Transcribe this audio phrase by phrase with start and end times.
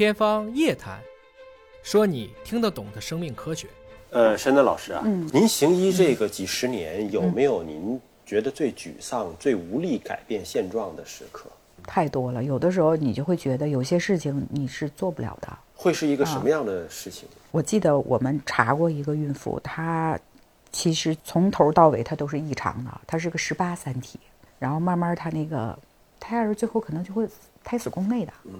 [0.00, 0.98] 天方夜谭，
[1.82, 3.68] 说你听得懂的生命科学。
[4.08, 11.50] 呃，山丹老师啊，嗯您行医这个几十年，有没有您觉得最沮丧、最无力改变现状的时刻？
[11.82, 15.58] 太多了，有的时候你就会觉得有些事情你是做不了的。
[15.74, 17.28] 会是一个什啊么样的事情？
[17.50, 20.18] 我记得我们查过一个孕妇，她
[20.72, 24.18] 其实从头到尾她都是异常的，她是个十八三体，
[24.58, 25.78] 然后慢慢她那个
[26.18, 27.28] 胎儿最后可能就会
[27.62, 28.32] 胎死宫内的。
[28.44, 28.54] 嗯。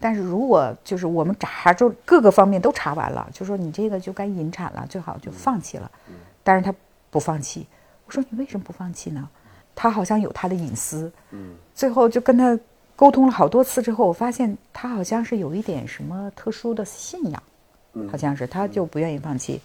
[0.00, 5.90] 但是如果就是我们查就各个方面都查完了，就说你这个就该引产了，最好就放弃了。
[6.08, 6.14] 嗯。
[6.42, 6.74] 但是他
[7.10, 7.66] 不放弃，
[8.06, 9.28] 我说你为什么不放弃呢？
[9.74, 11.10] 他好像有他的隐私。
[11.30, 11.54] 嗯。
[11.74, 12.58] 最后就跟他
[12.96, 17.42] 沟通了好多次之后，我发现他好像是有一点什么特殊的信仰。
[18.12, 19.60] 好像是他就不愿意放弃，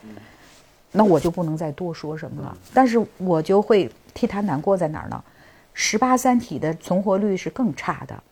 [0.91, 2.57] 那我就不能再多说什么了。
[2.73, 5.23] 但是我就会替他难过在哪儿呢？
[5.73, 8.23] 十八三体的存活率是更差的，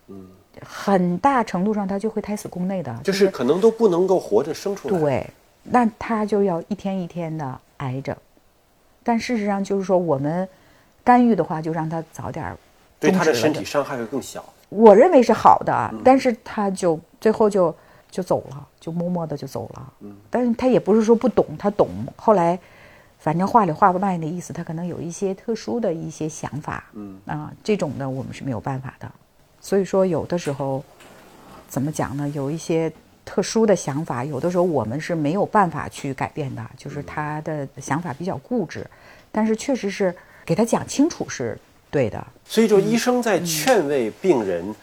[0.65, 4.99] 很大程度上他就会胎死宫内的，就是可能都不能够活着生出来。
[4.99, 5.29] 对，
[5.63, 8.17] 那他就要一天一天的挨着。
[9.03, 10.48] 但事实上就是说，我们
[11.03, 12.57] 干预的话，就让他早点儿
[12.99, 14.43] 对他的身体伤害会更小。
[14.70, 17.76] 我认为是好的，但是他就最后就
[18.09, 19.93] 就走了，就默默的就走了。
[20.01, 21.87] 嗯，但是他也不是说不懂，他懂。
[22.15, 22.59] 后来，
[23.17, 26.83] 反正话里话外的意思，他可能有一些特殊的一些想法。
[26.93, 29.11] 嗯啊，这种的我们是没有办法的。
[29.62, 30.84] 所以说，有的时候
[31.70, 32.27] 怎么讲呢？
[32.29, 32.91] 有一些
[33.23, 38.85] 特殊的想法，有的时候我们是没有办法去改变的，就是他的想法比较固执，
[39.32, 41.57] 但是确实是给他讲清楚是
[41.89, 42.26] 对的。
[42.43, 44.76] 所以，就医生在劝慰病人、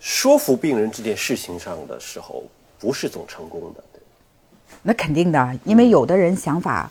[0.00, 2.42] 说服病人这件事情上的时候，
[2.78, 3.82] 不是总成功的。
[4.82, 6.90] 那肯定的，因为有的人想法，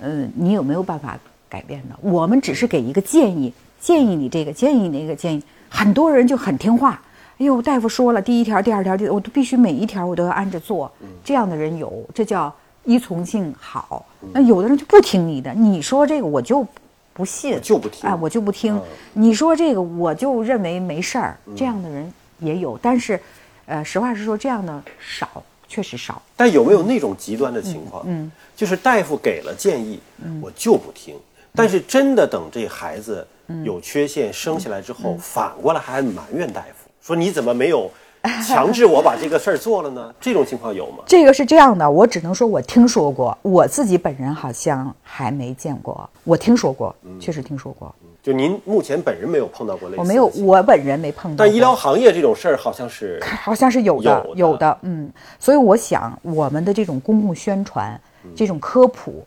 [0.00, 1.98] 嗯、你有没有办法改变呢？
[2.00, 5.42] 我们只是给一个建议，建议你这个，建议那个，建议。
[5.68, 7.00] 很多人就很听话，
[7.38, 10.90] 哎呦，大夫说了，第一条、第二条，我都必须每一条我都要按着做。
[11.22, 12.52] 这样的人有，这叫
[12.84, 14.04] 依从性好。
[14.32, 16.66] 那有的人就不听你的，你说这个我就
[17.12, 18.74] 不信，就不听哎，我就不听。
[18.76, 23.20] 嗯你说这个我就认为没事儿，这样的人也有，但是，
[23.66, 26.22] 呃，实话实说，这样的少，确实少。
[26.36, 28.04] 但有没有那种极端的情况？
[28.06, 30.00] 嗯，就是大夫给了建议，
[30.40, 31.14] 我就不听。
[31.58, 33.26] 但是真的等这孩子
[33.64, 37.90] 有缺陷生下来之后，反过来还埋怨大夫，说你怎么没有
[38.46, 40.12] 强制我把这个事儿做了呢？
[40.20, 40.98] 这种情况有吗？
[41.06, 46.08] 这个是这样的，我只能说我听说过，我自己本人好像还没见过。
[46.24, 51.46] 我听说过，确实听说过，就您目前本人没有碰到过类似的我没有，我本人没碰到过。
[51.46, 55.10] 但医疗行业这种事儿好像是 好像是有的，有的嗯。
[55.38, 57.98] 所以我想，我们的这种公共宣传、
[58.36, 59.24] 这种科普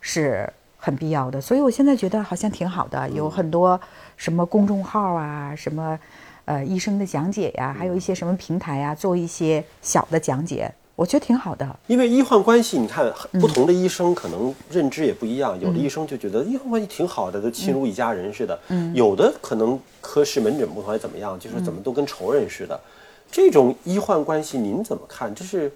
[0.00, 0.52] 是
[0.84, 1.40] 很必要的。
[1.40, 3.80] 所以我现在觉得好像挺好的，有很多
[4.16, 5.96] 什么公众号啊，什么
[6.44, 11.78] 呃医生的讲解呀，还有一些什么平台呀，做一些小的讲解，我觉得挺好的。
[11.86, 22.78] 因为医患关系，你看嗯不同的医生可能认知也不一样，有的医生就觉得医患关系挺好的，都亲如一家人似的；嗯有的可能科室门诊不同还怎么样，就是怎么都跟仇人似的。
[23.30, 25.34] 这种医患关系您怎么看？
[25.34, 25.72] 这是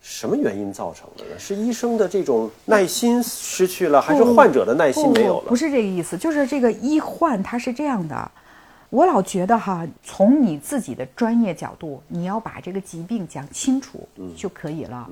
[0.00, 1.38] 什么原因造成的呢？
[1.38, 5.42] 是医生的这种耐心失去了，还是患者的耐心没有了？
[5.42, 8.30] 不不是这个意思，就是这个医患他是这样的。
[8.88, 15.08] 我老觉得哈，从你自己的专业角度，你要把这个疾病讲清楚就可以了。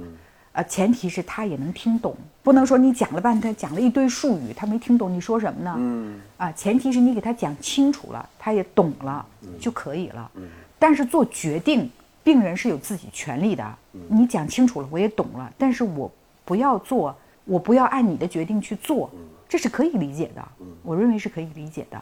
[0.52, 5.76] 呃，前提是他也能听懂，不能说你讲了半天，讲了一堆术语，他没听懂你说什么呢？
[5.78, 9.24] 嗯，啊，前提是你给他讲清楚了，他也懂了
[9.60, 10.28] 就可以了。
[10.34, 11.88] 嗯，但是做决定，
[12.28, 13.64] 病人是有自己权利的。
[14.06, 16.12] 你讲清楚了，我也懂了，但是我
[16.44, 17.16] 不要做，
[17.46, 19.10] 我不要按你的决定去做，
[19.48, 20.48] 这是可以理解的。
[20.82, 21.98] 我认为是可以理解的。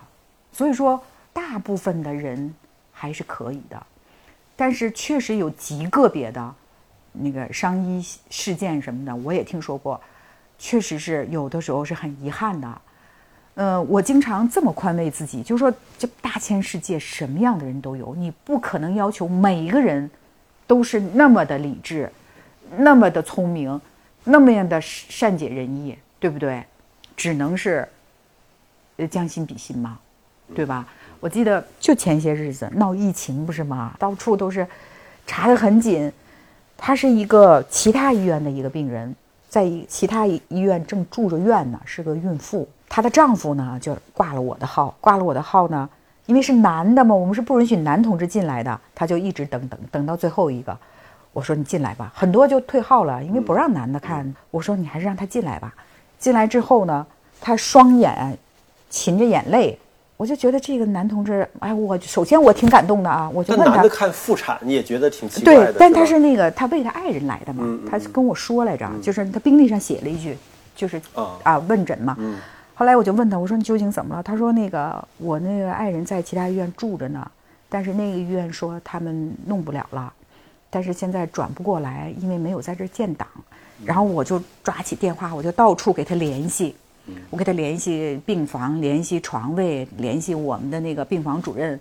[0.50, 1.00] 所以说，
[1.32, 2.52] 大部分的人
[2.90, 3.86] 还是可以的，
[4.56, 6.54] 但是确实有极个别的。
[7.12, 10.00] 那个伤医事件什么的，我也听说过，
[10.58, 12.80] 确实是有的时候是很遗憾的。
[13.56, 20.08] 呃，我经常这么宽慰自己，就是说，这大千世界什么样的人都有，你不可能要求每一个人
[20.66, 22.10] 都是那么的理智，
[22.76, 23.80] 那么的聪明，
[24.24, 26.62] 那么样的善解人意，对不对？
[27.16, 27.88] 只能是，
[28.98, 29.98] 呃，将心比心嘛，
[30.54, 30.86] 对吧？
[31.18, 33.94] 我记得就前些日子闹疫情不是吗？
[33.98, 34.66] 到处都是
[35.26, 36.12] 查得很紧。
[36.76, 39.16] 他是一个其他医院的一个病人，
[39.48, 42.68] 在其他医院正住着院呢，是个孕妇。
[42.88, 45.88] 她的丈夫呢就挂了我的号，挂了我的号呢，
[46.26, 50.76] 因为是男的嘛，我们是不允许男同志进来的，他就一直等等等到最后一个。
[51.32, 54.34] 我说你进来吧，很多就退号了，因为不让男的看。
[54.50, 55.74] 我说你还是让他进来吧。
[56.18, 57.06] 进来之后呢，
[57.40, 58.38] 他双眼
[58.90, 59.78] 噙着眼泪，
[60.16, 70.36] 我就觉得这个男同志，哎，我首先我挺感动的啊，我就问他男的，看妇产，你也觉得挺奇怪的，，对但他是那个他为他爱人来的嘛，嗯嗯他跟我说来着，就是他病历上写了一句，
[70.74, 72.16] 就是啊啊问诊嘛。
[72.18, 72.36] 嗯
[72.78, 74.22] 后来我就问他，我说你究竟怎么了？
[74.22, 77.26] 他说那个我那个爱人在其他医院住着呢，
[77.70, 80.12] 但是那个医院说他们弄不了了，
[80.68, 83.26] 但是现在转不过来，因为没有在这儿建档。
[83.84, 86.76] 然后我就抓起电话，我就到处给他联系，
[87.30, 91.78] 我给他联系病房，联系床位，联系我们的那个病房主任。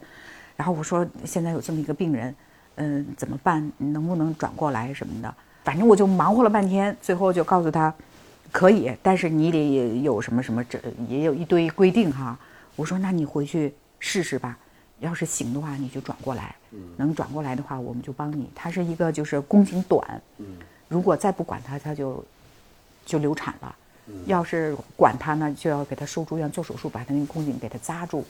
[0.56, 2.36] 然后我说现在有这么一个病人，
[2.76, 3.72] 嗯、怎么办？
[3.78, 5.36] 能不能转过来什么的？
[5.64, 7.94] 反正我就忙活了半天，最后就告诉他，
[8.52, 10.80] 可以，但是你得有什么什么，这
[11.10, 12.38] 也有一堆规定哈。
[12.76, 14.58] 我说那你回去试试吧，
[15.00, 16.56] 要是行的话你就转过来，
[16.98, 18.50] 能转过来的话我们就帮你。
[18.54, 20.22] 他是一个就是宫颈短，
[20.88, 22.24] 如果再不管他，他就
[23.06, 23.76] 就流产了。
[24.26, 28.26] 要是管他呢，就要给他收住院做手术，把他那个宫颈给他扎住。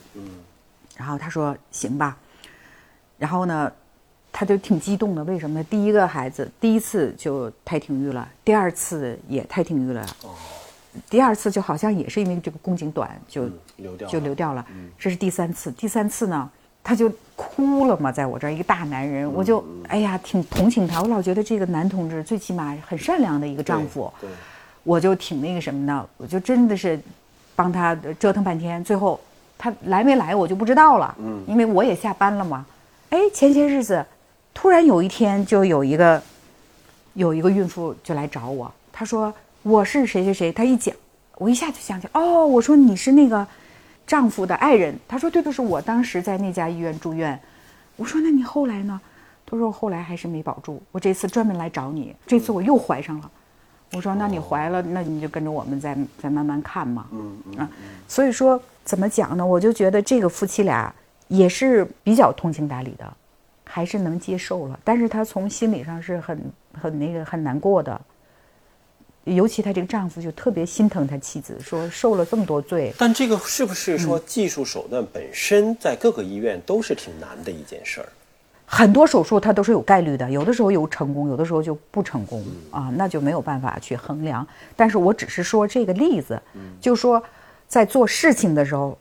[0.98, 2.18] 然后他说行吧，
[3.18, 3.72] 然后呢，
[4.32, 5.64] 他就挺激动的，为什么呢？
[5.70, 10.30] 第一个孩子第一次就胎停育了，第二次也胎停育了，哦。
[11.10, 14.66] 第二次就好像也是因为这个宫颈短就、嗯流掉就流掉了，
[14.98, 16.50] 这是第三次，第三次呢。
[16.88, 24.34] 他就哭了嘛，在我这儿一个大男人，我就哎呀挺同情他，我老觉得这个男同志最起码很善良的一个丈夫，对，对
[24.86, 26.98] 我就挺那个什么的，我就真的是
[27.58, 29.20] 帮他折腾半天，最后
[29.58, 32.66] 他来没来我就不知道了，嗯，因为我也下班了嘛。
[33.10, 34.06] 哎，前些日子
[34.54, 36.22] 突然有一天就有一个
[37.16, 39.34] 有一个孕妇就来找我，她说
[39.64, 40.96] 我是谁谁谁，她一讲，
[41.38, 43.46] 我一下就想起来，哦，我说你是那个
[44.06, 47.40] 丈夫的爱人，她说对对，是我当时在那家医院住院，
[47.96, 49.02] 我说那你后来呢？
[49.48, 53.32] 她说后来还是没保住，我这次专门来找你，这次我又怀上了。
[53.96, 57.70] 我说：“那你怀了，那你就跟着我们再再慢慢看嘛。”嗯嗯啊，
[58.10, 59.46] 所以说怎么讲呢？
[59.46, 60.94] 我就觉得这个夫妻俩
[61.30, 63.14] 也是比较通情达理的，
[63.64, 64.78] 还是能接受了。
[64.84, 66.40] 但是他从心理上是很
[66.74, 68.00] 很那个很难过的，
[69.24, 78.10] 尤其她这个丈夫就特别心疼他妻子，说受了这么多罪，但这个是不是嗯说技术手段本身在各个医院都是挺难的一件事儿？
[78.76, 82.44] 很多手术它都是有概率的，有的时候有成功，有的时候就不成功
[82.74, 84.46] 嗯啊，那就没有办法去衡量。
[84.76, 87.24] 但是我只是说这个例子，嗯就说
[87.70, 88.98] 在做事情的时候，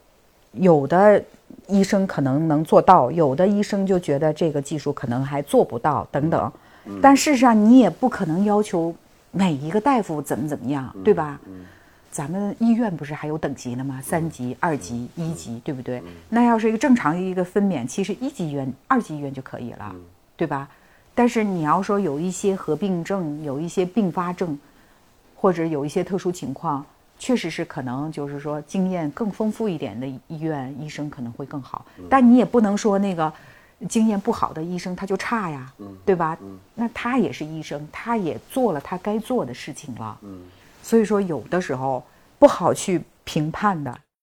[0.52, 1.20] 有的
[1.66, 6.52] 医生可能能做到，有的医生就觉得这个技术可能还做不到等等。
[6.86, 8.94] 嗯但事实上，你也不可能要求
[9.32, 11.40] 每一个大夫怎么怎么样，对吧？
[12.14, 14.00] 咱们医院不是还有等级呢吗？
[14.00, 16.00] 三级、二级、一级，对不对？
[16.28, 19.92] 那要是一个正常的一个分娩，其实一级医院、二级医院就可以了，
[20.36, 20.68] 对吧？
[21.12, 24.56] 但是你要说有一些合并症、有一些并发症，
[25.34, 26.86] 或者有一些特殊情况，
[27.18, 31.84] 确实是可能就是说经验更丰富一点的医院医生可能会更好。
[32.08, 33.32] 但你也不能说那个
[33.88, 35.72] 经验不好的医生他就差呀，
[36.04, 36.38] 对吧？
[36.76, 40.16] 那他也是医生，他也做了他该做的事情了。
[40.84, 42.04] 所以说有的时候
[42.38, 43.98] 不好去评判的。